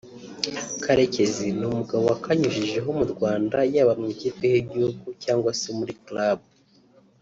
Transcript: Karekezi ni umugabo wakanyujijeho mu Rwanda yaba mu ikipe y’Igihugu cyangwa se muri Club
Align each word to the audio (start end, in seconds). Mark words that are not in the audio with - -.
Karekezi 0.83 1.45
ni 1.57 1.65
umugabo 1.71 2.03
wakanyujijeho 2.11 2.89
mu 2.99 3.05
Rwanda 3.13 3.57
yaba 3.73 3.93
mu 3.99 4.07
ikipe 4.13 4.43
y’Igihugu 4.53 5.05
cyangwa 5.23 5.49
se 5.59 5.69
muri 5.77 5.93
Club 6.05 6.39